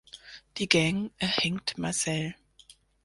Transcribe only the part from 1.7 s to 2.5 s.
Marcel.